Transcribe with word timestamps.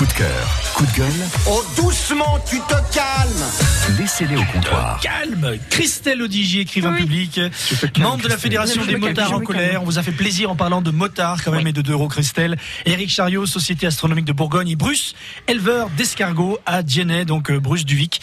Coup 0.00 0.06
de 0.06 0.12
cœur, 0.14 0.60
coup 0.72 0.86
de 0.86 0.92
gueule, 0.92 1.12
Oh, 1.46 1.62
doucement, 1.76 2.38
tu 2.48 2.56
te 2.60 2.94
calmes 2.94 3.98
laissez-les 3.98 4.34
au 4.34 4.44
comptoir. 4.46 4.98
Calme 5.02 5.58
Christelle 5.68 6.22
Odigier, 6.22 6.62
écrivain 6.62 6.92
Oui. 6.94 7.00
public, 7.00 7.34
calme, 7.34 7.50
membre 7.98 8.24
de 8.24 8.28
la. 8.28 8.38
Fédération 8.38 8.80
des 8.82 8.92
calme, 8.92 9.00
motards 9.00 9.34
en 9.34 9.40
colère. 9.40 9.82
On 9.82 9.84
vous 9.84 9.98
a 9.98 10.02
fait 10.02 10.12
plaisir 10.12 10.50
en 10.50 10.56
parlant 10.56 10.80
de 10.80 10.90
motards 10.90 11.44
quand 11.44 11.52
même 11.52 11.66
et 11.66 11.74
de 11.74 11.82
2 11.82 11.92
euros 11.92 12.08
Christelle. 12.08 12.56
Éric 12.86 13.10
Chariot, 13.10 13.44
Société 13.44 13.86
Astronomique 13.86 14.24
de 14.24 14.32
Bourgogne 14.32 14.70
et 14.70 14.76
Bruce, 14.76 15.14
éleveur 15.48 15.90
d'escargots 15.90 16.58
à 16.64 16.80
Djenay, 16.82 17.26
donc 17.26 17.50
euh, 17.50 17.60
Bruce 17.60 17.84
Duvic. 17.84 18.22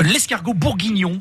L'escargot 0.00 0.54
bourguignon. 0.54 1.20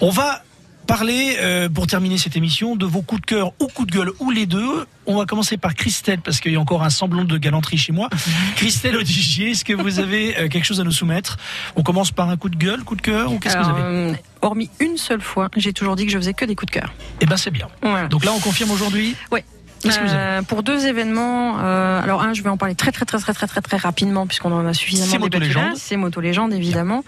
On 0.00 0.10
va 0.10 0.42
parler, 0.86 1.36
euh, 1.40 1.68
pour 1.68 1.86
terminer 1.86 2.18
cette 2.18 2.36
émission, 2.36 2.76
de 2.76 2.86
vos 2.86 3.02
coups 3.02 3.20
de 3.22 3.26
cœur 3.26 3.52
ou 3.60 3.66
coups 3.66 3.88
de 3.90 3.96
gueule 3.96 4.10
ou 4.20 4.30
les 4.30 4.46
deux. 4.46 4.86
On 5.06 5.16
va 5.16 5.26
commencer 5.26 5.56
par 5.56 5.74
Christelle 5.74 6.20
parce 6.20 6.40
qu'il 6.40 6.52
y 6.52 6.56
a 6.56 6.60
encore 6.60 6.82
un 6.82 6.90
semblant 6.90 7.24
de 7.24 7.36
galanterie 7.38 7.76
chez 7.76 7.92
moi. 7.92 8.08
Christelle 8.56 8.96
Odigier, 8.96 9.50
est-ce 9.50 9.64
que 9.64 9.72
vous 9.74 9.98
avez 9.98 10.36
euh, 10.38 10.48
quelque 10.48 10.64
chose 10.64 10.80
à 10.80 10.84
nous 10.84 10.92
soumettre? 10.92 11.36
On 11.76 11.82
commence 11.82 12.10
par 12.10 12.28
un 12.30 12.36
coup 12.36 12.48
de 12.48 12.56
gueule, 12.56 12.82
coup 12.84 12.96
de 12.96 13.02
cœur 13.02 13.32
ou 13.32 13.38
qu'est-ce 13.38 13.56
que 13.56 13.62
vous 13.62 13.70
avez? 13.70 13.82
euh, 13.82 14.12
hormis 14.42 14.70
une 14.80 14.96
seule 14.96 15.20
fois, 15.20 15.48
j'ai 15.56 15.72
toujours 15.72 15.96
dit 15.96 16.06
que 16.06 16.12
je 16.12 16.18
faisais 16.18 16.34
que 16.34 16.44
des 16.44 16.54
coups 16.54 16.72
de 16.72 16.78
cœur. 16.80 16.92
Eh 17.20 17.26
ben 17.26 17.36
c'est 17.36 17.50
bien. 17.50 17.68
Voilà. 17.82 18.08
Donc 18.08 18.24
là, 18.24 18.32
on 18.34 18.40
confirme 18.40 18.70
aujourd'hui? 18.70 19.14
Oui. 19.30 19.40
Euh, 19.86 20.42
pour 20.42 20.62
deux 20.62 20.86
événements, 20.86 21.58
euh, 21.60 22.02
alors 22.02 22.22
un, 22.22 22.34
je 22.34 22.42
vais 22.42 22.48
en 22.48 22.56
parler 22.56 22.74
très 22.74 22.92
très 22.92 23.04
très 23.04 23.18
très 23.18 23.32
très 23.32 23.46
très 23.46 23.60
très 23.60 23.76
rapidement 23.76 24.26
puisqu'on 24.26 24.52
en 24.52 24.66
a 24.66 24.74
suffisamment 24.74 25.10
C'est 25.10 25.18
débattu 25.30 25.52
là. 25.52 25.72
C'est 25.76 25.96
Moto 25.96 26.20
Légende 26.20 26.52
évidemment. 26.52 27.04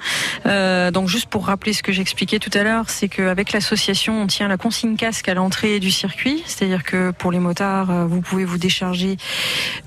Euh, 0.47 0.91
donc 0.91 1.09
juste 1.09 1.27
pour 1.27 1.47
rappeler 1.47 1.73
ce 1.73 1.83
que 1.83 1.93
j'expliquais 1.93 2.39
tout 2.39 2.51
à 2.55 2.62
l'heure, 2.62 2.89
c'est 2.89 3.09
qu'avec 3.09 3.52
l'association, 3.52 4.23
on 4.23 4.27
tient 4.27 4.49
la 4.49 4.57
consigne 4.57 4.97
casque 4.97 5.29
à 5.29 5.35
l'entrée 5.35 5.80
du 5.80 5.91
circuit, 5.91 6.43
c'est-à-dire 6.47 6.85
que 6.85 7.11
pour 7.11 7.33
les 7.33 7.39
motards, 7.39 7.91
euh, 7.91 8.07
vous 8.07 8.21
pouvez 8.21 8.45
vous 8.45 8.59
décharger 8.59 9.16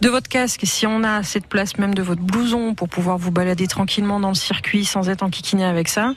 de 0.02 0.10
votre 0.10 0.30
casque 0.30 0.62
si 0.64 0.88
on 0.88 1.04
a 1.04 1.24
cette 1.24 1.48
place 1.48 1.78
même 1.78 1.94
de 1.94 2.02
votre 2.02 2.22
blouson 2.22 2.74
pour 2.74 2.90
pouvoir 2.90 3.18
vous 3.18 3.32
balader 3.32 3.68
tranquillement 3.68 4.20
dans 4.20 4.30
le 4.30 4.36
circuit 4.36 4.86
sans 4.86 5.10
être 5.10 5.24
enquiquiné 5.24 5.64
avec 5.64 5.88
ça. 5.88 6.14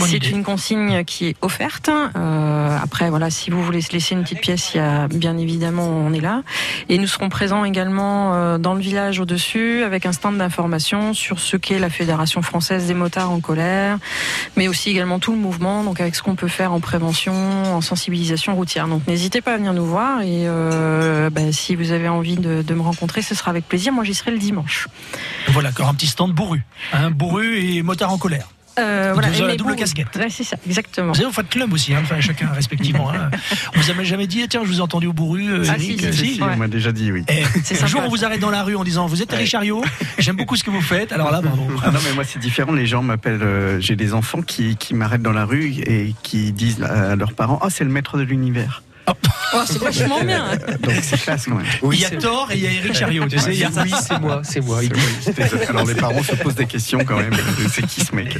C'est 0.00 0.30
une 0.30 0.44
consigne 0.44 1.04
qui 1.04 1.26
est 1.26 1.36
offerte. 1.42 1.90
Euh, 2.16 2.78
après, 2.82 3.10
voilà, 3.10 3.30
si 3.30 3.50
vous 3.50 3.62
voulez 3.62 3.80
se 3.80 3.92
laisser 3.92 4.14
une 4.14 4.22
petite 4.22 4.40
pièce, 4.40 4.74
il 4.74 4.78
y 4.78 4.80
a 4.80 5.08
bien 5.08 5.36
évidemment, 5.36 5.86
on 5.86 6.12
est 6.16 6.20
là. 6.20 6.42
Et 6.88 6.98
nous 6.98 7.06
serons 7.06 7.28
présents 7.28 7.64
également 7.64 8.34
euh, 8.34 8.58
dans 8.58 8.74
le 8.74 8.80
village 8.80 9.20
au-dessus 9.20 9.82
avec 9.82 10.06
un 10.06 10.12
stand 10.12 10.38
d'information 10.38 11.14
sur 11.14 11.38
ce 11.38 11.56
qu'est 11.56 11.78
la 11.78 11.90
Fédération 11.90 12.42
française 12.42 12.86
des 12.86 12.94
motards 12.94 13.30
en 13.30 13.40
colère, 13.40 13.98
mais 14.56 14.68
aussi 14.68 14.90
également 14.90 15.18
tout 15.18 15.32
le 15.32 15.38
mouvement, 15.38 15.84
donc 15.84 16.00
avec 16.00 16.14
ce 16.14 16.22
qu'on 16.22 16.34
peut 16.34 16.48
faire 16.48 16.72
en 16.72 16.80
prévention, 16.80 17.34
en 17.74 17.80
sensibilisation 17.80 18.54
routière. 18.54 18.88
Donc 18.88 19.06
n'hésitez 19.06 19.40
pas 19.40 19.54
à 19.54 19.56
venir 19.56 19.72
nous 19.72 19.86
voir 19.86 20.22
et 20.22 20.46
euh, 20.46 21.30
bah, 21.30 21.52
si 21.52 21.74
vous 21.74 21.92
avez 21.92 22.08
envie 22.08 22.36
de, 22.36 22.62
de 22.62 22.74
me 22.74 22.82
rencontrer, 22.82 23.22
ce 23.22 23.34
sera 23.34 23.50
avec 23.50 23.68
plaisir. 23.68 23.92
Moi, 23.92 24.04
j'y 24.04 24.14
serai 24.14 24.30
le 24.30 24.38
dimanche. 24.38 24.88
Voilà, 25.48 25.70
encore 25.70 25.88
un 25.88 25.94
petit 25.94 26.06
stand 26.06 26.32
bourru. 26.32 26.64
Hein, 26.92 27.10
bourru 27.10 27.58
et 27.58 27.82
motard 27.82 28.12
en 28.12 28.18
colère. 28.18 28.48
Euh, 28.78 29.12
Vous 29.14 29.20
avez 29.24 29.38
et 29.38 29.46
la 29.46 29.56
double 29.56 29.74
casquette. 29.76 30.08
Ouais, 30.16 30.28
c'est 30.30 30.44
ça, 30.44 30.56
exactement. 30.66 31.08
Vous 31.08 31.14
savez, 31.14 31.26
vous 31.26 31.32
faites 31.32 31.48
club 31.48 31.72
aussi, 31.72 31.94
hein, 31.94 32.00
enfin, 32.02 32.20
chacun 32.20 32.48
respectivement. 32.52 33.10
Hein. 33.10 33.30
On 33.76 33.80
vous 33.80 33.90
a 33.90 34.04
jamais 34.04 34.26
dit, 34.26 34.46
tiens, 34.48 34.60
je 34.64 34.68
vous 34.68 34.78
ai 34.78 34.82
entendu 34.82 35.06
au 35.06 35.12
bourru, 35.12 35.48
euh, 35.48 35.64
Ah, 35.68 35.74
Eric, 35.76 36.00
si, 36.00 36.06
euh, 36.06 36.12
si, 36.12 36.18
si. 36.18 36.34
si. 36.34 36.42
Ouais. 36.42 36.48
On 36.52 36.56
m'a 36.56 36.68
déjà 36.68 36.92
dit 36.92 37.10
oui. 37.12 37.24
Eh, 37.28 37.42
C'est 37.64 37.82
un 37.82 37.86
jour, 37.86 38.02
on 38.04 38.08
vous 38.08 38.24
arrête 38.24 38.40
dans 38.40 38.50
la 38.50 38.62
rue 38.62 38.76
en 38.76 38.84
disant, 38.84 39.06
vous 39.06 39.22
êtes 39.22 39.32
Eric 39.32 39.46
Chariot, 39.46 39.82
j'aime 40.18 40.36
beaucoup 40.36 40.56
ce 40.56 40.64
que 40.64 40.70
vous 40.70 40.82
faites. 40.82 41.12
Alors 41.12 41.30
là, 41.30 41.40
bravo. 41.40 41.66
Ah 41.84 41.90
non 41.90 42.00
mais 42.04 42.12
moi 42.14 42.24
c'est 42.24 42.38
différent. 42.38 42.72
Les 42.72 42.86
gens 42.86 43.02
m'appellent. 43.02 43.42
euh, 43.42 43.80
J'ai 43.80 43.96
des 43.96 44.12
enfants 44.14 44.42
qui, 44.42 44.76
qui 44.76 44.94
m'arrêtent 44.94 45.22
dans 45.22 45.32
la 45.32 45.44
rue 45.44 45.66
et 45.86 46.14
qui 46.22 46.52
disent 46.52 46.82
à 46.82 47.14
leurs 47.16 47.32
parents 47.32 47.60
Oh 47.62 47.68
c'est 47.70 47.84
le 47.84 47.90
maître 47.90 48.18
de 48.18 48.22
l'univers. 48.24 48.82
Oh, 49.54 49.58
c'est 49.64 49.78
vachement 49.80 50.22
bien. 50.24 50.44
Donc 50.80 50.94
c'est 51.02 51.20
classe 51.20 51.46
quand 51.46 51.54
même. 51.54 51.66
il 51.92 52.00
y 52.00 52.04
a 52.04 52.10
Thor 52.10 52.48
et 52.50 52.56
il 52.56 52.64
y 52.64 52.66
a 52.66 52.70
Eric 52.72 52.94
Chariot. 52.94 53.26
Tu 53.28 53.38
sais, 53.38 53.52
il 53.52 53.58
y 53.60 53.64
a- 53.64 53.70
Oui, 53.82 53.92
c'est 54.02 54.20
moi, 54.20 54.40
c'est 54.42 54.60
moi. 54.60 54.80
Il- 54.82 54.92
Alors 55.68 55.86
les 55.86 55.94
parents 55.94 56.22
se 56.22 56.34
posent 56.34 56.56
des 56.56 56.66
questions 56.66 56.98
quand 57.06 57.16
même. 57.16 57.32
C'est 57.72 57.86
qui 57.86 58.00
ce 58.02 58.14
mec 58.14 58.36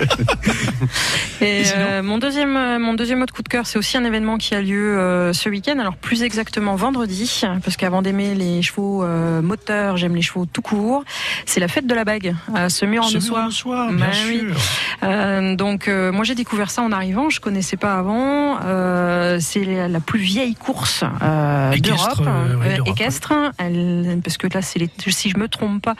Et 1.40 1.60
Et 1.60 1.64
sinon 1.64 1.86
euh, 1.88 2.02
mon 2.02 2.18
deuxième, 2.18 2.56
euh, 2.56 2.78
mon 2.78 2.94
deuxième 2.94 3.20
mot 3.20 3.26
de 3.26 3.30
coup 3.30 3.42
de 3.42 3.48
cœur, 3.48 3.66
c'est 3.66 3.78
aussi 3.78 3.96
un 3.96 4.04
événement 4.04 4.36
qui 4.38 4.54
a 4.54 4.60
lieu 4.60 4.98
euh, 4.98 5.32
ce 5.32 5.48
week-end. 5.48 5.78
Alors 5.78 5.96
plus 5.96 6.22
exactement 6.22 6.74
vendredi, 6.76 7.42
parce 7.62 7.76
qu'avant 7.76 8.02
d'aimer 8.02 8.34
les 8.34 8.62
chevaux 8.62 9.04
euh, 9.04 9.42
moteurs, 9.42 9.96
j'aime 9.96 10.14
les 10.16 10.22
chevaux 10.22 10.46
tout 10.46 10.62
court. 10.62 11.04
C'est 11.46 11.60
la 11.60 11.68
fête 11.68 11.86
de 11.86 11.94
la 11.94 12.04
bague 12.04 12.34
à 12.54 12.68
Semur 12.68 13.04
en 13.04 13.08
Ce 13.08 13.20
soir. 13.20 13.52
soir, 13.52 13.92
bien 13.92 14.06
Bah 14.06 14.12
oui. 14.28 14.40
sûr. 14.40 14.56
Euh, 15.04 15.54
donc 15.54 15.88
euh, 15.88 16.10
moi 16.12 16.24
j'ai 16.24 16.34
découvert 16.34 16.70
ça 16.70 16.82
en 16.82 16.90
arrivant, 16.92 17.30
je 17.30 17.40
connaissais 17.40 17.76
pas 17.76 17.94
avant. 17.94 18.58
Euh, 18.64 19.38
c'est 19.40 19.88
la 19.88 20.00
plus 20.00 20.18
vieille 20.18 20.55
course 20.56 21.04
euh, 21.22 21.76
d'Europe, 21.78 22.20
euh, 22.20 22.56
ouais, 22.56 22.66
euh, 22.66 22.76
d'Europe, 22.76 22.88
équestre. 22.94 23.32
Elle- 23.58 24.20
parce 24.24 24.36
que 24.36 24.46
là 24.52 24.62
c'est 24.62 24.78
les, 24.78 24.90
si 25.08 25.30
je 25.30 25.38
me 25.38 25.48
trompe 25.48 25.82
pas, 25.82 25.94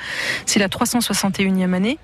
c'est 0.46 0.58
la 0.58 0.68
361e 0.68 1.74
année. 1.74 1.98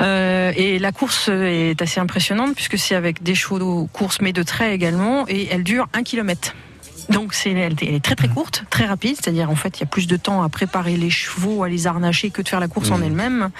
Euh, 0.00 0.52
et 0.56 0.78
la 0.78 0.92
course 0.92 1.28
est 1.28 1.80
assez 1.80 2.00
impressionnante 2.00 2.54
puisque 2.54 2.78
c'est 2.78 2.94
avec 2.94 3.22
des 3.22 3.34
chevaux 3.34 3.58
de 3.58 3.86
course 3.92 4.18
mais 4.20 4.32
de 4.32 4.42
trait 4.42 4.74
également 4.74 5.24
et 5.28 5.48
elle 5.50 5.62
dure 5.62 5.88
un 5.94 6.02
kilomètre. 6.02 6.54
Donc 7.10 7.34
c'est 7.34 7.50
elle, 7.52 7.74
elle 7.80 7.94
est 7.94 8.04
très 8.04 8.14
très 8.16 8.28
courte, 8.28 8.64
très 8.70 8.84
rapide, 8.86 9.16
c'est-à-dire 9.16 9.48
en 9.50 9.54
fait 9.54 9.78
il 9.78 9.80
y 9.80 9.82
a 9.84 9.86
plus 9.86 10.06
de 10.06 10.16
temps 10.16 10.42
à 10.42 10.48
préparer 10.48 10.96
les 10.96 11.10
chevaux, 11.10 11.62
à 11.62 11.68
les 11.68 11.86
harnacher 11.86 12.30
que 12.30 12.42
de 12.42 12.48
faire 12.48 12.60
la 12.60 12.68
course 12.68 12.90
en 12.90 13.00
elle-même. 13.02 13.50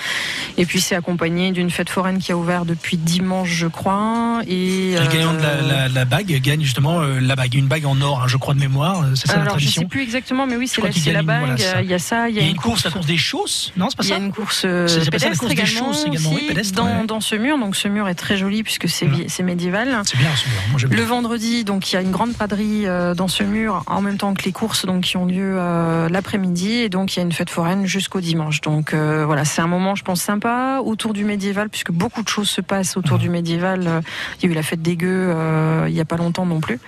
Et 0.58 0.66
puis 0.66 0.80
c'est 0.80 0.94
accompagné 0.96 1.52
d'une 1.52 1.70
fête 1.70 1.88
foraine 1.90 2.18
qui 2.18 2.32
a 2.32 2.36
ouvert 2.36 2.64
depuis 2.64 2.96
dimanche 2.96 3.50
je 3.50 3.66
crois. 3.66 4.40
Et 4.48 4.94
Le 4.98 5.06
gagnant 5.12 5.32
de 5.34 5.38
la, 5.38 5.48
euh, 5.48 5.68
la- 5.68 5.88
la 5.88 6.04
bague 6.04 6.26
gagne 6.40 6.62
justement 6.62 7.00
euh, 7.00 7.20
la 7.20 7.36
bague, 7.36 7.54
une 7.54 7.66
bague 7.68 7.86
en 7.86 8.00
or, 8.00 8.22
hein, 8.22 8.26
je 8.28 8.36
crois 8.36 8.54
de 8.54 8.60
mémoire. 8.60 9.02
euh, 9.02 9.14
C'est 9.14 9.28
ça 9.28 9.34
la 9.36 9.42
alors 9.42 9.54
je 9.54 9.60
tradition. 9.60 9.82
sais 9.82 9.88
plus 9.88 10.02
exactement, 10.02 10.46
mais 10.46 10.56
oui 10.56 10.66
c'est 10.68 10.82
la, 10.82 10.90
c'est 10.92 11.12
la 11.12 11.20
une- 11.20 11.26
bague. 11.26 11.40
voilà, 11.40 11.56
ça. 11.58 11.82
il 11.82 11.88
y 11.90 11.94
a 11.94 11.98
ça, 11.98 12.28
il 12.28 12.34
y 12.34 12.38
a, 12.38 12.42
Il 12.42 12.46
y 12.46 12.48
a 12.48 12.50
une 12.50 12.56
course, 12.56 12.84
la 12.84 12.90
course 12.90 13.06
des 13.06 13.16
chausses, 13.16 13.72
non 13.76 13.88
C'est 13.90 13.96
pas 13.98 14.04
Il 14.04 14.08
y 14.10 14.12
a 14.12 14.16
ça 14.16 14.22
une 14.22 14.32
course 14.32 14.62
euh, 14.64 14.86
C'est- 14.88 14.94
c'est 14.94 14.98
ça, 15.00 15.04
la 15.06 15.10
pédestre 15.12 15.38
course 15.40 15.54
des 15.54 15.60
également, 15.60 15.92
chausses 15.92 16.04
également, 16.06 16.30
oui, 16.34 16.44
pédestre, 16.48 16.74
dans, 16.74 16.86
ouais. 16.86 17.06
dans 17.06 17.20
ce 17.20 17.34
mur. 17.36 17.58
Donc 17.58 17.76
ce 17.76 17.88
mur 17.88 18.08
est 18.08 18.14
très 18.14 18.36
joli 18.36 18.62
puisque 18.62 18.88
c'est 18.88 19.06
Mm. 19.06 19.24
c'est 19.28 19.42
médiéval. 19.42 20.00
C'est 20.04 20.18
bien, 20.18 20.30
ce 20.34 20.48
mur. 20.48 20.58
Moi, 20.70 20.78
j'aime 20.80 20.90
Le 20.90 20.96
bien. 20.96 21.04
vendredi, 21.06 21.64
donc 21.64 21.92
il 21.92 21.94
y 21.94 21.98
a 21.98 22.00
une 22.02 22.10
grande 22.10 22.32
braderie 22.32 22.86
euh, 22.86 23.14
dans 23.14 23.28
ce 23.28 23.35
mur 23.44 23.82
en 23.86 24.00
même 24.00 24.16
temps 24.18 24.34
que 24.34 24.42
les 24.44 24.52
courses 24.52 24.86
donc 24.86 25.02
qui 25.04 25.16
ont 25.16 25.26
lieu 25.26 25.56
euh, 25.58 26.08
l'après-midi 26.08 26.72
et 26.72 26.88
donc 26.88 27.14
il 27.14 27.18
y 27.18 27.20
a 27.20 27.22
une 27.22 27.32
fête 27.32 27.50
foraine 27.50 27.86
jusqu'au 27.86 28.20
dimanche. 28.20 28.60
Donc 28.60 28.94
euh, 28.94 29.24
voilà, 29.26 29.44
c'est 29.44 29.62
un 29.62 29.66
moment 29.66 29.94
je 29.94 30.04
pense 30.04 30.20
sympa 30.20 30.80
autour 30.84 31.12
du 31.12 31.24
médiéval 31.24 31.68
puisque 31.68 31.92
beaucoup 31.92 32.22
de 32.22 32.28
choses 32.28 32.48
se 32.48 32.60
passent 32.60 32.96
autour 32.96 33.18
du 33.18 33.28
médiéval. 33.28 34.02
Il 34.38 34.46
y 34.46 34.48
a 34.48 34.52
eu 34.52 34.54
la 34.54 34.62
fête 34.62 34.82
des 34.82 34.96
gueux 34.96 35.32
euh, 35.34 35.86
il 35.88 35.94
y 35.94 36.00
a 36.00 36.04
pas 36.04 36.16
longtemps 36.16 36.46
non 36.46 36.60
plus. 36.60 36.78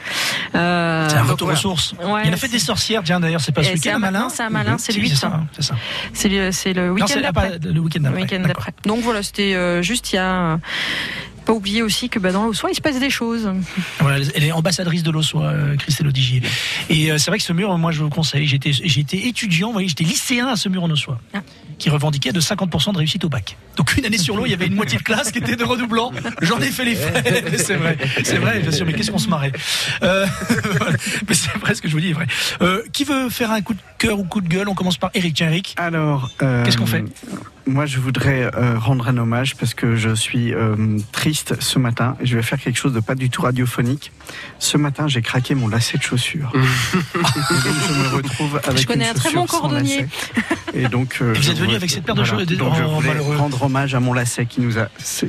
C'est 0.53 0.59
un 0.59 1.23
retour 1.23 1.49
voilà. 1.49 1.53
aux 1.53 1.57
sources. 1.63 1.93
Ouais, 2.03 2.23
Il 2.23 2.25
y 2.27 2.29
a 2.29 2.31
la 2.31 2.37
fête 2.37 2.51
des 2.51 2.59
sorcières, 2.59 3.03
tiens 3.05 3.21
d'ailleurs, 3.21 3.41
c'est 3.41 3.53
pas 3.53 3.63
ce 3.63 3.73
week-end 3.73 3.95
à 3.97 3.99
Malin 3.99 4.29
c'est 4.29 4.43
à 4.43 4.51
Malin, 4.51 4.77
c'est 4.79 4.93
le 4.93 5.01
8. 5.01 5.25
C'est 6.13 6.29
le, 6.29 6.51
le 6.75 6.93
week-end 6.93 7.07
c'est 7.09 7.21
d'après. 7.23 7.59
le 7.59 7.81
week-end 7.81 8.01
Le 8.01 8.05
d'après. 8.05 8.23
week-end 8.23 8.43
d'après. 8.47 8.73
Donc 8.85 9.01
voilà, 9.01 9.23
c'était 9.23 9.83
juste 9.83 10.13
il 10.13 10.17
y 10.17 10.19
a. 10.19 10.59
Pas 11.49 11.55
oublier 11.55 11.81
aussi 11.81 12.11
que 12.11 12.19
bah, 12.19 12.31
dans 12.31 12.45
l'Aussois, 12.45 12.69
il 12.71 12.75
se 12.75 12.83
passe 12.83 13.01
des 13.01 13.09
choses. 13.09 13.51
Voilà, 14.01 14.23
elle 14.35 14.45
est 14.45 14.53
ambassadrice 14.53 15.03
de 15.03 15.11
l'Ossois, 15.11 15.45
euh, 15.47 15.77
Christelle 15.77 16.07
Odigier. 16.09 16.43
Et 16.91 17.11
euh, 17.11 17.17
c'est 17.17 17.31
vrai 17.31 17.39
que 17.39 17.45
ce 17.45 17.55
mur, 17.55 17.77
moi 17.79 17.91
je 17.91 18.03
vous 18.03 18.11
conseille, 18.11 18.47
j'étais 18.47 18.71
j'étais 18.73 19.17
étudiant, 19.29 19.69
vous 19.69 19.73
voyez, 19.73 19.89
j'étais 19.89 20.05
lycéen 20.05 20.47
à 20.49 20.57
ce 20.57 20.69
mur 20.69 20.83
en 20.85 20.91
Ossois, 20.91 21.19
Ah. 21.33 21.39
qui 21.79 21.89
revendiquait 21.89 22.33
de 22.33 22.41
50% 22.41 22.93
de 22.93 22.99
réussite 22.99 23.25
au 23.25 23.31
bac. 23.31 23.57
Donc 23.79 23.97
une 23.97 24.05
année 24.05 24.19
sur 24.19 24.37
l'eau, 24.37 24.45
il 24.45 24.51
y 24.51 24.55
avait 24.55 24.67
une 24.67 24.75
moitié 24.75 24.99
de 24.99 25.03
classe 25.03 25.33
qui 25.33 25.39
était 25.39 25.57
de 25.57 25.65
redoublant. 25.65 26.13
J'en 26.43 26.59
ai 26.61 26.71
fait 26.71 26.85
les 26.85 26.97
frais, 26.97 27.25
c'est 27.57 27.77
vrai, 27.77 27.97
c'est 28.25 28.37
vrai, 28.37 28.61
bien 28.61 28.71
sûr, 28.71 28.85
mais 28.85 28.93
qu'est-ce 28.93 29.11
qu'on 29.11 29.17
se 29.17 29.31
marrait. 29.31 29.53
Euh, 30.03 30.27
voilà. 30.79 30.97
mais 31.27 31.35
c'est 31.35 31.57
vrai 31.57 31.75
ce 31.75 31.81
que 31.81 31.89
je 31.89 31.95
vous 31.95 32.01
dis, 32.01 32.11
est 32.11 32.13
vrai. 32.13 32.27
Euh, 32.61 32.83
qui 32.93 33.05
veut 33.05 33.31
faire 33.31 33.53
un 33.53 33.63
coup 33.63 33.73
de 33.73 33.81
cœur 33.97 34.19
ou 34.21 34.25
coup 34.25 34.43
de 34.43 34.49
gueule? 34.49 34.69
On 34.69 34.75
commence 34.75 34.99
par 34.99 35.11
Eric. 35.15 35.35
Tiens, 35.37 35.49
Eric. 35.49 35.75
Alors. 35.79 36.31
euh, 36.43 36.63
Qu'est-ce 36.65 36.77
qu'on 36.77 36.85
fait? 36.87 37.05
Moi 37.67 37.85
je 37.85 37.99
voudrais 38.01 38.45
euh, 38.57 38.79
rendre 38.79 39.09
un 39.09 39.19
hommage 39.19 39.55
parce 39.57 39.75
que 39.75 39.95
je 39.95 40.15
suis 40.15 40.55
euh, 40.55 40.75
ce 41.61 41.79
matin. 41.79 42.17
Je 42.23 42.37
vais 42.37 42.43
faire 42.43 42.59
quelque 42.61 42.77
chose 42.79 42.93
de 42.93 43.01
pas 43.01 43.15
du 43.15 43.31
tout 43.31 43.43
radiophonique. 43.43 44.13
Ce 44.59 44.77
matin 44.77 45.09
j'ai 45.09 45.23
craqué 45.23 45.55
mon 45.55 45.69
lacet 45.69 45.99
de 45.99 46.03
chaussure. 46.03 46.53
et 46.55 46.59
donc 46.59 47.75
je 47.89 47.93
me 47.95 48.17
retrouve 48.17 48.61
avec 48.65 48.81
Je 48.81 48.87
connais 48.87 49.05
une 49.05 49.11
un 49.11 49.15
très 49.15 49.33
bon 49.33 49.47
cordonnier. 49.47 50.07
Et 50.75 50.89
donc. 50.89 51.19
euh, 51.23 51.35
Et 51.35 51.39
vous 51.39 51.43
je 51.43 51.51
êtes 51.51 51.59
venu 51.59 51.75
avec 51.75 51.91
cette 51.91 52.05
paire 52.05 52.15
de 52.15 52.25
chaussures 52.25 52.47
Donc 52.59 52.75
je 52.77 52.83
oh, 52.85 52.91
voulais 52.97 53.09
malheureux. 53.09 53.37
rendre 53.37 53.63
hommage 53.63 53.95
à 53.95 54.01
mon 54.01 54.13
lacet 54.13 54.47
qui 54.47 54.61
nous 54.61 54.79
a 54.79 54.89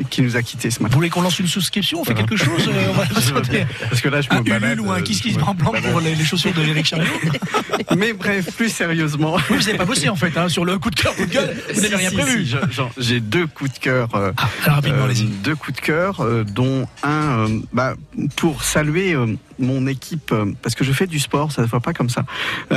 qui 0.09 0.21
nous 0.21 0.35
a 0.35 0.41
quittés 0.41 0.69
ce 0.71 0.77
Vous 0.79 0.83
matin. 0.83 0.95
voulez 0.95 1.09
qu'on 1.09 1.21
lance 1.21 1.39
une 1.39 1.47
souscription? 1.47 2.01
On 2.01 2.05
fait 2.05 2.13
quelque 2.13 2.35
chose 2.35 2.67
euh, 2.67 2.87
on 2.89 2.93
va 2.93 3.05
sauter 3.21 3.65
Parce 3.89 4.01
que 4.01 4.09
là 4.09 4.21
je 4.21 4.27
Un 4.31 4.39
me 4.39 4.43
balade. 4.43 4.63
Ulule 4.73 4.81
ou 4.81 4.91
un 4.91 4.97
euh, 4.99 5.01
Kiss 5.01 5.17
je 5.19 5.23
Kiss 5.23 5.35
Blanc 5.37 5.53
Blanc 5.53 5.73
pour 5.91 5.99
les, 6.01 6.15
les 6.15 6.25
chaussures 6.25 6.53
de 6.53 6.61
Eric 6.63 6.85
Chariot 6.85 7.05
Mais 7.97 8.13
bref, 8.13 8.53
plus 8.55 8.69
sérieusement. 8.69 9.37
Vous 9.49 9.55
n'avez 9.57 9.77
pas 9.77 9.85
bossé 9.85 10.09
en 10.09 10.15
fait 10.15 10.35
hein, 10.37 10.49
sur 10.49 10.65
le 10.65 10.77
coup 10.77 10.89
de 10.91 10.95
cœur, 10.95 11.15
coup 11.15 11.25
de 11.25 11.31
gueule. 11.31 11.55
Vous 11.73 11.81
n'avez 11.81 11.89
Si, 11.89 11.95
rien 11.95 12.09
si, 12.09 12.15
prévu. 12.15 12.45
si, 12.45 12.51
je- 12.51 12.83
J'ai 13.01 13.19
deux 13.19 13.47
coups 13.47 13.73
de 13.73 13.79
cœur. 13.79 14.13
euh, 14.15 14.31
Ah, 14.37 14.49
alors 14.65 14.75
rapidement, 14.75 15.01
euh, 15.01 15.05
allez-y. 15.05 15.25
deux 15.25 15.55
coups 15.55 15.79
de 15.79 15.81
cœur, 15.85 15.98
euh, 15.99 16.43
dont 16.43 16.87
un 17.03 17.47
euh, 17.47 17.59
bah, 17.73 17.95
pour 18.35 18.63
saluer 18.63 19.13
euh, 19.13 19.27
mon 19.59 19.87
équipe, 19.87 20.33
parce 20.61 20.75
que 20.75 20.83
je 20.83 20.91
fais 20.91 21.07
du 21.07 21.19
sport, 21.19 21.51
ça 21.51 21.61
ne 21.61 21.67
voit 21.67 21.79
pas 21.79 21.93
comme 21.93 22.09
ça. 22.09 22.25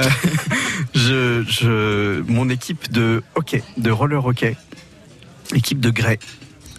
Je, 0.95 2.21
mon 2.23 2.49
équipe 2.49 2.91
de 2.93 3.23
hockey, 3.35 3.63
de 3.77 3.91
roller 3.91 4.25
hockey, 4.25 4.57
équipe 5.55 5.81
de 5.81 5.91
Grey. 5.91 6.19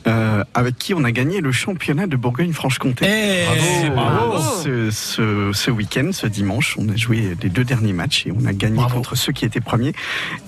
Euh, 0.08 0.44
avec 0.54 0.78
qui 0.78 0.94
on 0.94 1.04
a 1.04 1.12
gagné 1.12 1.42
le 1.42 1.52
championnat 1.52 2.08
de 2.08 2.16
Bourgogne-Franche-Comté. 2.16 3.06
Eh, 3.08 3.90
bravo. 3.90 4.38
Ce, 4.64 4.92
ce, 4.92 5.52
ce 5.54 5.72
week-end, 5.72 6.10
ce 6.12 6.28
dimanche, 6.28 6.76
on 6.78 6.90
a 6.90 6.96
joué 6.96 7.36
les 7.42 7.50
deux 7.50 7.64
derniers 7.64 7.94
matchs 7.94 8.26
et 8.28 8.32
on 8.32 8.46
a 8.46 8.54
gagné 8.54 8.78
Bravo. 8.78 8.96
contre 8.96 9.16
ceux 9.16 9.32
qui 9.32 9.46
étaient 9.46 9.62
premiers. 9.62 9.94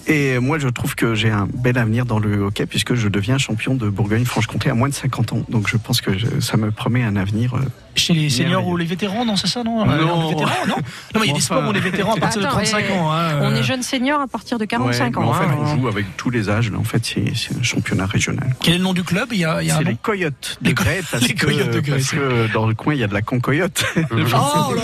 Et 0.08 0.40
moi, 0.40 0.60
je 0.60 0.68
trouve 0.68 0.96
que 0.96 1.16
j'ai 1.16 1.30
un 1.30 1.48
bel 1.54 1.78
avenir 1.78 2.06
dans 2.06 2.20
le 2.20 2.38
hockey 2.44 2.66
puisque 2.66 2.96
je 2.96 3.08
deviens 3.08 3.38
champion 3.38 3.76
de 3.76 3.90
Bourgogne-Franche-Comté 3.90 4.70
à 4.70 4.74
moins 4.74 4.90
de 4.90 4.94
50 4.94 5.34
ans. 5.34 5.42
Donc 5.50 5.68
je 5.70 5.78
pense 5.78 6.02
que 6.02 6.18
je- 6.18 6.40
ça 6.42 6.58
me 6.58 6.72
promet 6.72 7.04
un 7.04 7.16
avenir. 7.16 7.56
euh, 7.56 7.60
Chez 7.96 8.14
les 8.14 8.30
seniors 8.30 8.68
ou 8.68 8.76
les 8.76 8.86
vétérans, 8.86 9.24
non, 9.26 9.38
c'est 9.38 9.48
ça, 9.48 9.64
non 9.64 9.86
Non. 9.86 10.28
Les 10.28 10.30
vétérans, 10.34 10.68
non 10.68 10.76
Non, 10.76 11.22
mais 11.22 11.22
il 11.24 11.28
y 11.28 11.32
a 11.32 11.34
des 11.34 11.40
sports 11.42 11.68
où 11.70 11.72
les 11.72 11.80
vétérans 11.80 12.14
à 12.16 12.18
partir 12.20 12.42
de 12.42 12.46
Attends, 12.46 12.58
35 12.58 12.86
eh, 12.90 12.92
ans. 12.94 13.12
hein, 13.14 13.40
On 13.42 13.52
euh, 13.52 13.56
est 13.56 13.64
jeunes 13.64 13.84
seniors 13.84 14.20
à 14.20 14.28
partir 14.28 14.58
de 14.60 14.66
45 14.66 15.06
ouais, 15.06 15.12
mais 15.12 15.18
ans. 15.26 15.30
En 15.30 15.34
fait, 15.34 15.46
hein. 15.46 15.58
on 15.62 15.66
joue 15.80 15.88
avec 15.88 16.18
tous 16.18 16.30
les 16.30 16.50
âges. 16.50 16.70
Là, 16.72 16.78
en 16.78 16.84
fait, 16.84 17.06
c'est 17.06 17.24
c'est 17.36 17.58
un 17.58 17.64
championnat 17.64 18.06
régional. 18.06 18.54
Quel 18.60 18.74
est 18.76 18.78
le 18.80 18.84
nom 18.84 18.94
du 18.94 19.04
club 19.04 19.30
Il 19.32 19.45
y 19.46 19.50
a, 19.50 19.62
il 19.62 19.68
y 19.68 19.72
a 19.72 19.76
un 19.76 19.78
C'est 19.80 19.84
les 19.86 19.96
Coyotes 19.96 20.58
de 20.62 20.72
Grès 20.72 21.02
parce, 21.10 21.28
les 21.28 21.34
Coyotes 21.36 21.70
de 21.72 21.80
que, 21.80 21.86
Grès, 21.86 21.98
parce 21.98 22.12
que 22.12 22.54
dans 22.54 22.68
le 22.68 22.74
coin 22.76 22.94
il 22.94 23.00
y 23.00 23.04
a 23.04 23.08
de 23.08 23.14
la 23.14 23.22
concoyote. 23.22 23.86
Oh 24.12 24.76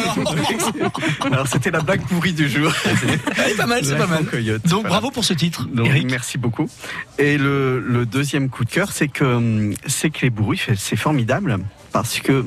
Alors 1.32 1.48
c'était 1.48 1.72
la 1.72 1.82
blague 1.82 2.02
pourrie 2.02 2.34
du 2.34 2.50
jour. 2.50 2.72
C'est 3.36 3.58
pas 3.58 3.66
mal, 3.66 3.84
c'est 3.84 3.98
pas 3.98 4.08
mal. 4.08 4.24
Donc 4.24 4.32
voilà. 4.72 4.90
bravo 4.90 5.12
pour 5.12 5.24
ce 5.26 5.34
titre, 5.34 5.68
Donc, 5.74 5.88
Eric. 5.88 6.10
merci 6.10 6.38
beaucoup. 6.38 6.70
Et 7.18 7.38
le, 7.38 7.80
le 7.80 8.06
deuxième 8.06 8.50
coup 8.50 8.66
de 8.66 8.70
cœur, 8.70 8.92
c'est 8.92 9.08
que 9.08 9.24
hum, 9.24 9.74
c'est 9.88 10.10
que 10.10 10.20
les 10.24 10.30
bourrus, 10.30 10.62
c'est- 10.66 10.76
c'est 10.80 10.96
formidable 10.96 11.58
parce 11.92 12.20
que 12.20 12.44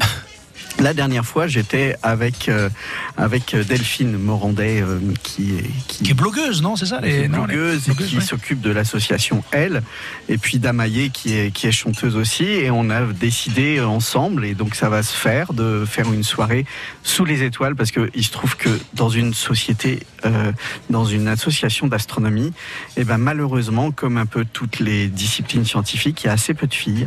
la 0.81 0.93
dernière 0.95 1.25
fois, 1.25 1.47
j'étais 1.47 1.97
avec 2.03 2.49
euh, 2.49 2.69
avec 3.17 3.55
Delphine 3.55 4.17
Morandet 4.19 4.81
euh, 4.83 4.99
qui 5.23 5.57
est 5.57 5.71
qui, 5.87 6.03
Qui 6.05 6.11
est 6.11 6.15
blogueuse, 6.15 6.63
non 6.63 6.77
C'est 6.77 6.87
ça 6.87 7.01
les, 7.01 7.29
non, 7.29 7.47
les- 7.47 7.55
blogueuse 7.55 7.85
qui 7.97 8.17
ouais. 8.17 8.23
s'occupe 8.23 8.61
de 8.61 8.71
l'association 8.71 9.45
Elle, 9.53 9.83
et 10.29 10.37
puis 10.39 10.59
Damaye 10.59 11.11
qui 11.11 11.35
est, 11.35 11.51
qui 11.53 11.67
est 11.69 11.73
chanteuse 11.73 12.17
aussi, 12.17 12.45
et 12.45 12.71
on 12.71 12.91
a 12.91 13.03
décidé 13.03 13.81
ensemble, 13.81 14.45
et 14.45 14.55
donc 14.55 14.75
ça 14.75 14.89
va 14.89 15.03
se 15.03 15.15
faire, 15.17 15.53
de 15.53 15.85
faire 15.89 16.13
une 16.13 16.25
soirée 16.25 16.67
sous 17.03 17.25
les 17.25 17.43
étoiles, 17.45 17.77
parce 17.77 17.93
qu'il 17.93 18.25
se 18.25 18.31
trouve 18.31 18.57
que 18.57 18.71
dans 18.95 19.09
une 19.09 19.33
société, 19.33 20.01
euh, 20.27 20.53
dans 20.91 21.05
une 21.05 21.29
association 21.29 21.87
d'astronomie, 21.87 22.53
et 22.97 23.05
ben 23.05 23.19
malheureusement, 23.19 23.91
comme 23.93 24.19
un 24.19 24.27
peu 24.27 24.45
toutes 24.45 24.81
les 24.81 25.07
disciplines 25.09 25.65
scientifiques, 25.65 26.25
il 26.25 26.27
y 26.27 26.31
a 26.31 26.33
assez 26.33 26.55
peu 26.55 26.67
de 26.67 26.75
filles. 26.75 27.07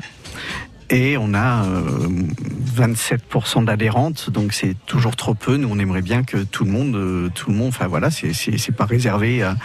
Et 0.89 1.17
on 1.17 1.33
a 1.33 1.65
euh, 1.65 2.07
27% 2.77 3.65
d'adhérentes, 3.65 4.29
donc 4.29 4.53
c'est 4.53 4.75
toujours 4.85 5.17
trop 5.17 5.33
peu. 5.33 5.57
Nous, 5.57 5.67
on 5.69 5.79
aimerait 5.79 6.01
bien 6.01 6.23
que 6.23 6.37
tout 6.37 6.63
le 6.63 6.71
monde, 6.71 6.95
euh, 6.95 7.29
tout 7.35 7.49
le 7.51 7.57
monde, 7.57 7.67
enfin 7.69 7.87
voilà, 7.87 8.09
c'est 8.09 8.71
pas 8.71 8.85
réservé 8.85 9.43
à, 9.43 9.57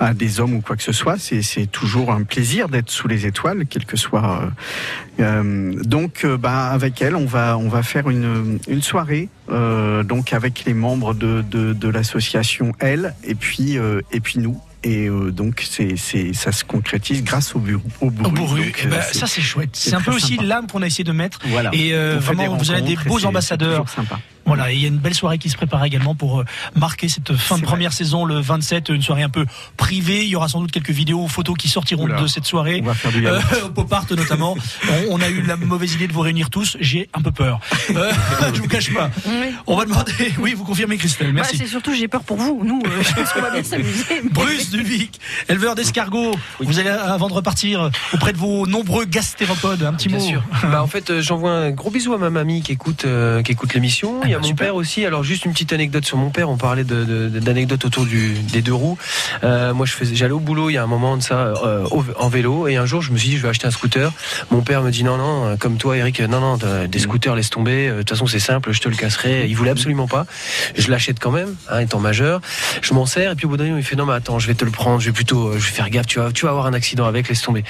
à 0.00 0.12
des 0.12 0.38
hommes 0.38 0.54
ou 0.54 0.60
quoi 0.60 0.76
que 0.76 0.82
ce 0.82 0.92
soit. 0.92 1.16
C'est 1.18 1.66
toujours 1.72 2.12
un 2.12 2.24
plaisir 2.24 2.68
d'être 2.68 2.90
sous 2.90 3.08
les 3.08 3.24
étoiles, 3.26 3.64
quel 3.70 3.86
que 3.86 3.96
soit. 3.96 4.42
euh, 4.42 5.22
euh, 5.22 5.82
donc, 5.82 6.24
euh, 6.24 6.36
bah, 6.36 6.66
avec 6.66 7.00
elle, 7.00 7.16
on 7.16 7.24
va 7.24 7.56
on 7.56 7.68
va 7.68 7.82
faire 7.82 8.10
une 8.10 8.58
une 8.68 8.82
soirée, 8.82 9.30
euh, 9.50 10.02
donc 10.02 10.34
avec 10.34 10.64
les 10.66 10.74
membres 10.74 11.14
de 11.14 11.42
de, 11.42 11.72
de 11.72 11.88
l'association 11.88 12.72
Elle, 12.80 13.14
et 13.24 13.34
puis 13.34 13.78
euh, 13.78 14.02
et 14.12 14.20
puis 14.20 14.40
nous. 14.40 14.60
Et 14.86 15.08
euh, 15.08 15.32
donc, 15.32 15.64
c'est 15.68 15.96
c'est 15.96 16.32
ça 16.32 16.52
se 16.52 16.62
concrétise 16.62 17.24
grâce 17.24 17.54
au 17.56 17.58
bureau. 17.58 17.82
Au 18.00 18.10
Donc, 18.10 18.38
eh 18.84 18.86
ben, 18.86 18.98
euh, 18.98 19.00
c'est- 19.02 19.18
ça 19.18 19.26
c'est 19.26 19.40
chouette. 19.40 19.70
c'est 19.72 19.90
C'est 19.90 19.96
un 19.96 20.00
peu 20.00 20.12
aussi 20.12 20.36
l'âme 20.36 20.68
qu'on 20.68 20.80
a 20.82 20.86
essayé 20.86 21.02
de 21.02 21.10
mettre. 21.12 21.40
Voilà. 21.46 21.70
Et 21.72 21.92
euh, 21.92 22.18
vraiment, 22.20 22.56
vous 22.56 22.70
avez 22.70 22.82
des 22.82 22.96
beaux 22.96 23.24
ambassadeurs. 23.24 23.84
Voilà, 24.46 24.70
et 24.70 24.74
il 24.76 24.80
y 24.80 24.84
a 24.84 24.88
une 24.88 24.98
belle 24.98 25.14
soirée 25.14 25.38
qui 25.38 25.50
se 25.50 25.56
prépare 25.56 25.84
également 25.84 26.14
pour 26.14 26.40
euh, 26.40 26.44
marquer 26.74 27.08
cette 27.08 27.34
fin 27.34 27.58
de 27.58 27.62
première 27.62 27.92
saison, 27.92 28.24
le 28.24 28.38
27, 28.40 28.88
une 28.90 29.02
soirée 29.02 29.22
un 29.22 29.28
peu 29.28 29.44
privée. 29.76 30.22
Il 30.22 30.28
y 30.28 30.36
aura 30.36 30.48
sans 30.48 30.60
doute 30.60 30.70
quelques 30.70 30.90
vidéos 30.90 31.22
ou 31.24 31.28
photos 31.28 31.56
qui 31.56 31.68
sortiront 31.68 32.04
Oula. 32.04 32.20
de 32.20 32.26
cette 32.26 32.44
soirée. 32.46 32.80
On 32.82 32.86
va 32.86 32.94
faire 32.94 33.10
du 33.12 33.26
Euh, 33.26 33.38
yaourt. 33.40 33.64
au 33.66 33.68
Pop 33.70 33.92
Art 33.92 34.06
notamment. 34.10 34.56
on, 35.10 35.16
on 35.18 35.20
a 35.20 35.28
eu 35.28 35.42
la 35.42 35.56
mauvaise 35.56 35.94
idée 35.94 36.06
de 36.08 36.12
vous 36.12 36.20
réunir 36.20 36.48
tous. 36.50 36.76
J'ai 36.80 37.08
un 37.14 37.22
peu 37.22 37.32
peur. 37.32 37.60
Euh, 37.90 38.12
je 38.54 38.60
vous 38.60 38.68
cache 38.68 38.92
pas. 38.94 39.10
Oui. 39.26 39.32
On 39.66 39.76
va 39.76 39.84
demander. 39.84 40.12
Oui, 40.38 40.54
vous 40.54 40.64
confirmez, 40.64 40.96
Christelle. 40.96 41.28
Bah, 41.28 41.32
Merci. 41.42 41.56
c'est 41.56 41.66
surtout 41.66 41.92
j'ai 41.94 42.08
peur 42.08 42.22
pour 42.22 42.36
vous. 42.36 42.62
Nous, 42.64 42.80
euh, 42.86 43.02
je 43.02 43.12
pense 43.14 43.32
qu'on 43.32 43.40
va 43.42 43.50
bien 43.50 43.62
s'amuser. 43.62 44.04
Bruce 44.30 44.70
Duvic, 44.70 45.18
éleveur 45.48 45.74
d'escargots. 45.74 46.32
Vous 46.60 46.78
allez, 46.78 46.88
avant 46.90 47.28
de 47.28 47.32
repartir 47.32 47.90
auprès 48.12 48.32
de 48.32 48.38
vos 48.38 48.66
nombreux 48.66 49.04
gastéropodes, 49.06 49.82
un 49.82 49.92
petit 49.94 50.08
Bien 50.08 50.18
mot. 50.18 50.24
sûr. 50.24 50.42
bah, 50.70 50.82
en 50.82 50.86
fait, 50.86 51.10
euh, 51.10 51.20
j'envoie 51.22 51.50
un 51.50 51.70
gros 51.70 51.90
bisou 51.90 52.12
à 52.14 52.18
ma 52.18 52.30
mamie 52.30 52.62
qui 52.62 52.72
écoute, 52.72 53.04
euh, 53.06 53.42
qui 53.42 53.52
écoute 53.52 53.74
l'émission. 53.74 54.20
Y 54.36 54.38
a 54.38 54.42
mon 54.42 54.46
super. 54.48 54.66
père 54.66 54.74
aussi. 54.76 55.04
Alors, 55.04 55.22
juste 55.24 55.44
une 55.44 55.52
petite 55.52 55.72
anecdote 55.72 56.04
sur 56.04 56.16
mon 56.16 56.30
père. 56.30 56.48
On 56.50 56.56
parlait 56.56 56.84
de- 56.84 57.04
de- 57.04 57.28
d'anecdotes 57.40 57.84
autour 57.84 58.04
du, 58.06 58.34
des 58.52 58.62
deux 58.62 58.72
roues. 58.74 58.98
Euh, 59.44 59.74
moi, 59.74 59.86
je 59.86 59.92
faisais, 59.92 60.14
j'allais 60.14 60.32
au 60.32 60.38
boulot 60.40 60.70
il 60.70 60.74
y 60.74 60.78
a 60.78 60.82
un 60.82 60.86
moment 60.86 61.16
de 61.16 61.22
ça, 61.22 61.34
euh, 61.64 61.84
au- 61.90 62.04
en 62.18 62.28
vélo. 62.28 62.68
Et 62.68 62.76
un 62.76 62.86
jour, 62.86 63.02
je 63.02 63.12
me 63.12 63.18
suis 63.18 63.30
dit, 63.30 63.36
je 63.36 63.42
vais 63.42 63.48
acheter 63.48 63.66
un 63.66 63.70
scooter. 63.70 64.12
Mon 64.50 64.62
père 64.62 64.82
me 64.82 64.90
dit, 64.90 65.04
non, 65.04 65.16
non, 65.16 65.46
euh, 65.46 65.56
comme 65.56 65.76
toi, 65.76 65.96
Eric, 65.96 66.20
euh, 66.20 66.26
non, 66.26 66.40
non, 66.40 66.58
des 66.86 66.98
scooters, 66.98 67.34
laisse 67.34 67.50
tomber. 67.50 67.88
Euh, 67.88 67.92
De 67.96 67.98
toute 68.00 68.10
façon, 68.10 68.26
c'est 68.26 68.38
simple, 68.38 68.72
je 68.72 68.80
te 68.80 68.88
le 68.88 68.96
casserai. 68.96 69.46
Il 69.48 69.56
voulait 69.56 69.70
absolument 69.70 70.06
pas. 70.06 70.26
Je 70.76 70.90
l'achète 70.90 71.18
quand 71.18 71.30
même, 71.30 71.54
hein, 71.70 71.80
étant 71.80 71.98
majeur. 71.98 72.40
Je 72.82 72.92
m'en 72.94 73.06
sers. 73.06 73.32
Et 73.32 73.34
puis, 73.34 73.46
au 73.46 73.48
bout 73.48 73.56
d'un 73.56 73.64
moment, 73.64 73.76
il 73.78 73.84
fait, 73.84 73.96
non, 73.96 74.06
mais 74.06 74.12
attends, 74.14 74.38
je 74.38 74.46
vais 74.46 74.54
te 74.54 74.64
le 74.64 74.70
prendre. 74.70 75.00
Je 75.00 75.06
vais 75.06 75.12
plutôt, 75.12 75.48
euh, 75.48 75.58
je 75.58 75.66
vais 75.66 75.72
faire 75.72 75.90
gaffe. 75.90 76.06
Tu 76.06 76.18
vas, 76.18 76.30
tu 76.32 76.44
vas 76.44 76.50
avoir 76.50 76.66
un 76.66 76.72
accident 76.74 77.04
avec, 77.06 77.28
laisse 77.28 77.42
tomber. 77.42 77.64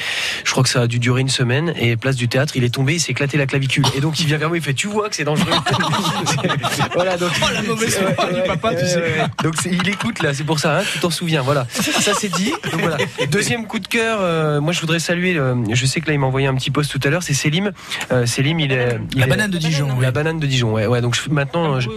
Je 0.45 0.51
crois 0.51 0.63
que 0.63 0.69
ça 0.69 0.83
a 0.83 0.87
dû 0.87 0.99
durer 0.99 1.21
une 1.21 1.29
semaine. 1.29 1.73
Et 1.79 1.97
place 1.97 2.17
du 2.17 2.29
théâtre, 2.29 2.55
il 2.57 2.65
est 2.65 2.75
tombé, 2.75 2.95
il 2.95 3.01
s'est 3.01 3.13
éclaté 3.13 3.37
la 3.39 3.47
clavicule. 3.47 3.85
Et 3.97 4.01
donc, 4.01 4.21
il 4.21 4.27
vient 4.27 4.37
vers 4.39 4.49
moi, 4.49 4.57
il 4.59 4.63
fait, 4.63 4.75
tu 4.75 4.87
vois 4.89 5.09
que 5.09 5.17
c'est 5.17 5.25
dangereux. 5.25 5.51
voilà, 6.95 7.17
donc. 7.17 7.31
Oh, 7.43 7.47
la 7.53 7.63
mauvaise 7.63 7.97
Ouais, 7.99 8.15
foi 8.15 8.27
du 8.27 8.35
ouais, 8.41 8.47
papa, 8.47 8.75
tu 8.75 8.83
ouais, 8.83 8.89
sais. 8.89 8.97
ouais. 9.01 9.25
Donc 9.43 9.55
il 9.65 9.89
écoute 9.89 10.23
là, 10.23 10.35
c'est 10.35 10.45
pour 10.45 10.59
ça, 10.59 10.79
hein, 10.79 10.83
tu 10.93 10.99
t'en 10.99 11.11
souviens. 11.11 11.43
Voilà, 11.43 11.67
ça 11.71 12.13
c'est 12.19 12.29
dit. 12.33 12.53
Donc, 12.73 12.81
voilà. 12.81 12.97
Deuxième 13.31 13.67
coup 13.67 13.79
de 13.79 13.87
cœur, 13.89 14.19
euh, 14.21 14.61
moi 14.61 14.73
je 14.73 14.81
voudrais 14.81 14.99
saluer. 14.99 15.37
euh, 15.37 15.55
je 15.73 15.87
sais 15.87 16.01
que 16.01 16.07
là 16.09 16.13
il 16.15 16.19
m'a 16.19 16.27
envoyé 16.27 16.47
un 16.47 16.55
petit 16.55 16.71
post 16.71 16.91
tout 16.91 17.01
à 17.07 17.11
l'heure. 17.11 17.23
C'est 17.23 17.35
Selim. 17.35 17.73
Euh, 18.13 18.27
Selim, 18.27 18.61
il 18.61 18.73
est 18.73 18.99
il 19.13 19.21
La 19.21 19.27
est- 19.27 19.29
banane 19.31 19.51
de 19.51 19.59
Dijon. 19.59 19.89
oui. 19.97 20.03
La 20.03 20.11
banane 20.11 20.39
de 20.39 20.47
Dijon. 20.47 20.73
Ouais, 20.73 20.87
ouais. 20.87 21.01
Donc 21.01 21.15
je- 21.15 21.31
maintenant 21.31 21.79
je- 21.81 21.89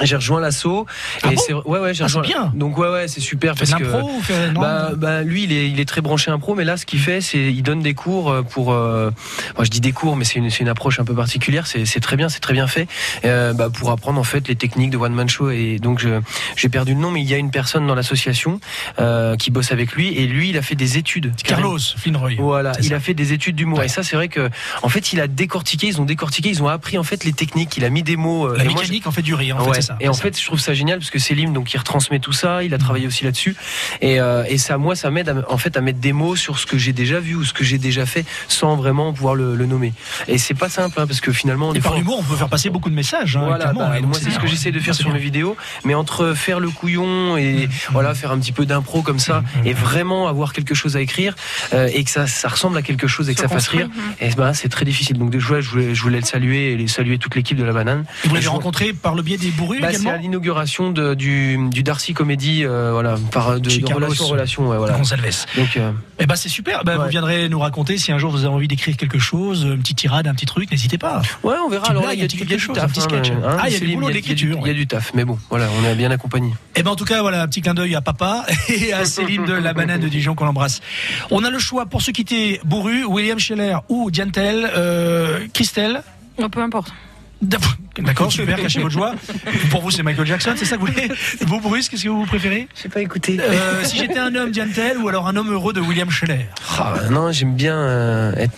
j'ai 0.00 0.16
rejoint 0.16 0.40
l'assaut. 0.40 0.86
Ah 1.22 1.32
et 1.32 1.34
bon 1.36 1.42
c'est 1.46 1.52
ouais 1.52 1.78
ouais 1.80 1.94
j'ai 1.94 2.02
Ah, 2.02 2.06
rejoint. 2.06 2.22
bien. 2.22 2.52
Donc 2.54 2.78
ouais 2.78 2.88
ouais 2.88 3.08
c'est 3.08 3.20
super 3.20 3.54
parce 3.54 3.74
que. 3.74 3.84
ou 3.84 4.20
fait- 4.22 4.50
non 4.52 4.60
Bah, 4.60 4.90
bah, 4.96 5.22
lui, 5.22 5.44
il 5.44 5.52
est, 5.52 5.68
il 5.70 5.80
est 5.80 5.84
très 5.88 6.00
branché 6.00 6.30
impro, 6.30 6.54
mais 6.54 6.64
là, 6.64 6.76
ce 6.76 6.86
qu'il 6.86 6.98
fait, 7.00 7.20
c'est 7.20 7.52
il 7.52 7.62
donne 7.62 7.80
des 7.80 7.94
cours 7.94 8.30
euh, 8.30 8.42
pour. 8.42 8.72
euh, 8.72 9.10
moi, 9.56 9.64
je 9.64 9.70
dis 9.70 9.80
des 9.80 9.92
cours, 9.92 10.16
mais 10.16 10.24
c'est 10.24 10.38
une, 10.38 10.50
c'est 10.50 10.60
une 10.60 10.68
approche 10.68 10.98
un 11.00 11.04
peu 11.04 11.14
particulière. 11.14 11.66
C'est 11.66 11.84
c'est 11.84 12.00
très 12.00 12.16
bien, 12.16 12.28
c'est 12.28 12.40
très 12.40 12.52
bien 12.54 12.66
fait 12.66 12.88
euh, 13.24 13.52
bah, 13.52 13.68
pour 13.70 13.90
apprendre 13.90 14.18
en 14.20 14.24
fait 14.24 14.48
les 14.48 14.56
techniques 14.56 14.90
de 14.90 14.96
one 14.96 15.12
man 15.14 15.28
show. 15.28 15.50
Et 15.50 15.78
donc, 15.78 15.98
je- 15.98 16.20
j'ai 16.56 16.68
perdu 16.68 16.94
le 16.94 17.00
nom, 17.00 17.10
mais 17.10 17.20
il 17.20 17.28
y 17.28 17.34
a 17.34 17.38
une 17.38 17.50
personne 17.50 17.86
dans 17.86 17.94
l'association 17.94 18.60
euh, 18.98 19.36
qui 19.36 19.50
bosse 19.50 19.72
avec 19.72 19.92
lui, 19.92 20.08
et 20.16 20.26
lui, 20.26 20.50
il 20.50 20.58
a 20.58 20.62
fait 20.62 20.74
des 20.74 20.98
études. 20.98 21.32
Carlos 21.44 21.78
Flinroy. 21.96 22.30
Voilà, 22.38 22.72
il 22.80 22.88
ça. 22.90 22.96
a 22.96 23.00
fait 23.00 23.14
des 23.14 23.32
études 23.32 23.56
d'humour 23.56 23.78
Ouais. 23.78 23.86
et 23.86 23.88
ça 23.88 24.02
c'est 24.02 24.16
vrai 24.16 24.28
que 24.28 24.50
en 24.82 24.88
fait 24.88 25.12
il 25.12 25.20
a 25.20 25.26
décortiqué, 25.26 25.86
ils 25.88 26.00
ont 26.00 26.04
décortiqué, 26.04 26.48
ils 26.50 26.62
ont 26.62 26.68
appris 26.68 26.98
en 26.98 27.02
fait 27.02 27.24
les 27.24 27.32
techniques, 27.32 27.76
il 27.76 27.84
a 27.84 27.90
mis 27.90 28.02
des 28.02 28.16
mots. 28.16 28.46
euh, 28.46 28.56
La 28.56 28.64
et 28.64 28.68
moi, 28.68 28.76
je- 28.76 28.82
mécanique 28.82 29.06
en 29.06 29.10
fait 29.12 29.22
du 29.22 29.34
rire. 29.34 29.56
En 29.58 29.64
Ouais. 29.66 29.74
fait, 29.74 29.81
c'est 29.81 29.81
ça. 29.82 29.96
Et 30.00 30.08
en 30.08 30.12
ça. 30.12 30.22
fait, 30.22 30.40
je 30.40 30.46
trouve 30.46 30.60
ça 30.60 30.74
génial 30.74 30.98
parce 30.98 31.10
que 31.10 31.18
Célim, 31.18 31.52
donc, 31.52 31.72
il 31.74 31.78
retransmet 31.78 32.18
tout 32.20 32.32
ça. 32.32 32.62
Il 32.64 32.72
a 32.74 32.78
travaillé 32.78 33.06
aussi 33.06 33.24
là-dessus. 33.24 33.54
Et, 34.00 34.20
euh, 34.20 34.44
et 34.48 34.58
ça, 34.58 34.78
moi, 34.78 34.96
ça 34.96 35.10
m'aide 35.10 35.28
à, 35.28 35.34
en 35.52 35.58
fait 35.58 35.76
à 35.76 35.80
mettre 35.80 35.98
des 35.98 36.12
mots 36.12 36.36
sur 36.36 36.58
ce 36.58 36.66
que 36.66 36.78
j'ai 36.78 36.92
déjà 36.92 37.20
vu 37.20 37.34
ou 37.34 37.44
ce 37.44 37.52
que 37.52 37.64
j'ai 37.64 37.78
déjà 37.78 38.06
fait 38.06 38.24
sans 38.48 38.76
vraiment 38.76 39.12
pouvoir 39.12 39.34
le, 39.34 39.54
le 39.56 39.66
nommer. 39.66 39.92
Et 40.28 40.38
c'est 40.38 40.54
pas 40.54 40.68
simple 40.68 40.98
hein, 41.00 41.06
parce 41.06 41.20
que 41.20 41.32
finalement, 41.32 41.74
Et 41.74 41.80
par 41.80 41.94
l'humour, 41.96 42.18
on 42.20 42.22
peut 42.22 42.36
faire 42.36 42.48
passer 42.48 42.70
beaucoup 42.70 42.90
de 42.90 42.94
messages. 42.94 43.36
hein, 43.36 43.44
voilà, 43.46 43.72
bah, 43.72 43.94
et 43.98 44.00
donc 44.00 44.10
moi 44.10 44.18
c'est 44.22 44.30
ce 44.30 44.38
que 44.38 44.46
j'essaie 44.46 44.72
de 44.72 44.80
faire 44.80 44.94
sur 44.94 45.10
mes 45.12 45.18
vidéos, 45.18 45.56
mais 45.84 45.94
entre 45.94 46.34
faire 46.34 46.60
le 46.60 46.70
couillon 46.70 47.36
et 47.36 47.68
voilà 47.90 48.14
faire 48.14 48.32
un 48.32 48.38
petit 48.38 48.52
peu 48.52 48.66
d'impro 48.66 49.02
comme 49.02 49.18
ça 49.18 49.42
Mhm. 49.56 49.66
et 49.66 49.72
vraiment 49.72 50.28
avoir 50.28 50.52
quelque 50.52 50.74
chose 50.74 50.96
à 50.96 51.00
écrire 51.00 51.34
euh, 51.72 51.88
et 51.92 52.04
que 52.04 52.10
ça, 52.10 52.26
ça 52.26 52.48
ressemble 52.48 52.76
à 52.76 52.82
quelque 52.82 53.06
chose 53.08 53.28
et 53.28 53.34
que 53.34 53.40
ça 53.40 53.48
fasse 53.48 53.68
rire, 53.68 53.88
et 54.20 54.28
ben 54.30 54.52
c'est 54.52 54.68
très 54.68 54.84
difficile. 54.84 55.18
Donc 55.18 55.30
déjà 55.30 55.60
je 55.60 55.68
voulais, 55.70 55.94
je 55.94 56.02
voulais 56.02 56.20
le 56.20 56.24
saluer 56.24 56.72
et 56.72 56.76
les 56.76 56.86
saluer 56.88 57.18
toute 57.18 57.34
l'équipe 57.34 57.56
de 57.58 57.64
la 57.64 57.72
banane. 57.72 58.04
Et 58.24 58.28
vous 58.28 58.34
l'avez 58.34 58.46
rencontré 58.46 58.92
par 58.92 59.14
le 59.14 59.22
biais 59.22 59.36
des 59.38 59.50
bah, 59.80 59.88
c'est 59.90 59.94
également 59.98 60.12
à 60.12 60.16
l'inauguration 60.18 60.90
de- 60.90 61.14
du, 61.14 61.58
du 61.70 61.82
Darcy 61.82 62.14
Comédie, 62.14 62.64
euh, 62.64 62.90
voilà, 62.92 63.16
par 63.30 63.60
de, 63.60 63.70
de 63.70 63.92
relation 63.94 64.24
en 64.24 64.28
relation, 64.28 64.68
ouais, 64.68 64.76
voilà. 64.76 64.98
Donc, 64.98 65.76
euh, 65.76 65.92
Eh 66.18 66.26
ben 66.26 66.36
c'est 66.36 66.48
super. 66.48 66.84
Ben, 66.84 66.96
Vous 66.98 67.08
viendrez 67.08 67.48
nous 67.48 67.58
raconter 67.58 67.98
si 67.98 68.12
un 68.12 68.18
jour 68.18 68.30
vous 68.30 68.44
avez 68.44 68.54
envie 68.54 68.68
d'écrire 68.68 68.96
quelque 68.96 69.18
chose, 69.18 69.62
une 69.64 69.78
petite 69.80 69.98
tirade, 69.98 70.26
un 70.26 70.34
petit 70.34 70.46
truc, 70.46 70.70
n'hésitez 70.70 70.98
pas. 70.98 71.22
ouais, 71.42 71.54
on 71.64 71.68
verra. 71.68 71.88
Alors 71.90 72.04
il 72.12 72.18
y 72.20 72.22
a 72.22 72.26
quelque 72.28 72.44
du 72.44 72.58
chose, 72.58 72.74
taf, 72.74 72.84
un 72.84 72.88
petit 72.88 73.00
hein, 73.00 73.02
sketch. 73.08 73.30
hein, 73.30 73.56
Ah, 73.60 73.68
il 73.68 73.72
y 73.72 73.76
a 73.76 73.80
du 73.80 73.94
boulot, 73.94 74.08
a- 74.08 74.10
il 74.12 74.16
y 74.26 74.70
a 74.70 74.74
du- 74.74 74.86
taf, 74.86 75.12
mais 75.14 75.24
bon, 75.24 75.38
voilà, 75.50 75.66
on 75.80 75.84
est 75.88 75.94
bien 75.94 76.10
accompagné. 76.10 76.52
Eh 76.74 76.82
ben 76.82 76.90
en 76.90 76.96
tout 76.96 77.04
cas 77.04 77.20
voilà 77.22 77.42
un 77.42 77.46
petit 77.48 77.60
clin 77.62 77.74
d'œil 77.74 77.94
à 77.94 78.00
papa 78.00 78.44
et 78.68 78.92
à 78.92 79.04
Céline 79.04 79.44
de 79.44 79.52
la 79.52 79.72
banane 79.74 80.00
de 80.00 80.08
Dijon 80.08 80.34
qu'on 80.34 80.46
embrasse. 80.46 80.80
On 81.30 81.44
a 81.44 81.50
le 81.50 81.58
choix 81.58 81.86
pour 81.86 82.02
se 82.02 82.10
quitter 82.10 82.60
Bourru, 82.64 83.04
William 83.04 83.38
Scheller 83.38 83.76
ou 83.88 84.10
Diantel, 84.10 84.70
euh, 84.76 85.46
Christelle? 85.52 86.02
Oh, 86.38 86.48
peu 86.48 86.60
importe. 86.62 86.92
D'accord, 87.42 88.32
super, 88.32 88.56
cachez 88.60 88.80
votre 88.80 88.92
joie. 88.92 89.14
Pour 89.70 89.82
vous, 89.82 89.90
c'est 89.90 90.02
Michael 90.02 90.26
Jackson, 90.26 90.52
c'est 90.56 90.64
ça 90.64 90.76
que 90.76 90.80
vous 90.80 90.86
voulez? 90.86 91.08
Vous, 91.46 91.60
Bruce, 91.60 91.88
qu'est-ce 91.88 92.04
que 92.04 92.08
vous 92.08 92.24
préférez? 92.24 92.68
J'ai 92.80 92.88
pas 92.88 93.00
écouté. 93.00 93.36
Euh, 93.40 93.84
Si 93.84 93.98
j'étais 93.98 94.18
un 94.18 94.34
homme, 94.34 94.50
Diantel, 94.50 94.96
ou 94.98 95.08
alors 95.08 95.26
un 95.28 95.36
homme 95.36 95.52
heureux 95.52 95.72
de 95.72 95.80
William 95.80 96.08
Scheller 96.10 96.46
Ah, 96.78 96.94
non, 97.10 97.32
j'aime 97.32 97.54
bien 97.54 97.76
euh, 97.76 98.32
être 98.36 98.52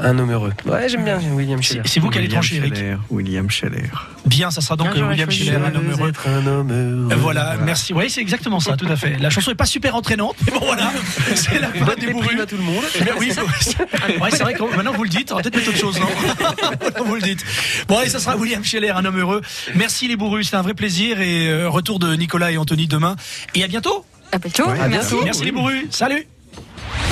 un 0.00 0.18
homme 0.18 0.30
heureux. 0.30 0.52
Ouais, 0.66 0.88
j'aime 0.88 1.04
bien 1.04 1.18
William 1.34 1.62
Scheller. 1.62 1.82
c'est 1.86 2.00
vous 2.00 2.10
qui 2.10 2.18
allez 2.18 2.26
William 2.26 2.42
trancher, 2.42 2.56
Eric. 2.56 2.74
Scheller, 2.74 2.96
William 3.10 3.50
Scheller. 3.50 3.90
Bien, 4.26 4.50
ça 4.50 4.60
sera 4.60 4.76
donc 4.76 4.92
Bien, 4.92 5.04
euh, 5.04 5.08
William 5.10 5.30
Scheller, 5.30 5.56
un 5.56 5.74
homme 5.74 5.90
heureux. 5.90 6.08
être 6.08 6.28
un 6.28 6.46
homme 6.46 6.70
heureux. 6.70 7.12
Euh, 7.12 7.16
Voilà, 7.16 7.56
merci. 7.64 7.92
Oui, 7.92 8.08
c'est 8.10 8.20
exactement 8.20 8.60
ça, 8.60 8.76
tout 8.76 8.86
à 8.88 8.96
fait. 8.96 9.18
La 9.18 9.30
chanson 9.30 9.50
est 9.50 9.54
pas 9.56 9.66
super 9.66 9.94
entraînante, 9.96 10.36
mais 10.46 10.52
bon 10.52 10.64
voilà, 10.64 10.92
c'est 11.34 11.58
la 11.60 11.68
fin 11.68 11.94
des 11.98 12.12
bourrus. 12.12 12.40
à 12.40 12.46
tout 12.46 12.56
le 12.56 12.62
monde. 12.62 12.84
Mais 13.00 13.12
oui, 13.18 13.32
c'est 13.60 13.78
ouais, 14.20 14.30
c'est 14.30 14.42
vrai 14.42 14.54
que 14.54 14.76
maintenant 14.76 14.92
vous 14.92 15.04
le 15.04 15.08
dites, 15.08 15.32
on 15.32 15.36
va 15.36 15.42
peut-être 15.42 15.56
mettre 15.56 15.68
autre 15.68 15.78
chose, 15.78 15.98
non 16.00 17.04
Vous 17.04 17.14
le 17.14 17.22
dites. 17.22 17.44
Bon 17.88 17.98
allez, 17.98 18.08
ça 18.10 18.18
sera 18.20 18.36
William 18.36 18.64
Scheller, 18.64 18.90
un 18.90 19.04
homme 19.04 19.18
heureux. 19.18 19.40
Merci 19.74 20.08
les 20.08 20.16
bourrus, 20.16 20.46
c'était 20.46 20.56
un 20.56 20.62
vrai 20.62 20.74
plaisir 20.74 21.20
et 21.20 21.48
euh, 21.48 21.68
retour 21.68 21.98
de 21.98 22.14
Nicolas 22.14 22.52
et 22.52 22.58
Anthony 22.58 22.86
demain. 22.86 23.16
Et 23.54 23.64
à 23.64 23.68
bientôt. 23.68 24.04
À 24.30 24.38
bientôt. 24.38 24.66
Ouais, 24.66 24.80
à 24.80 24.88
Merci. 24.88 25.10
bientôt. 25.10 25.24
Merci 25.24 25.44
les 25.44 25.52
bourrus. 25.52 25.86
Salut. 25.90 26.26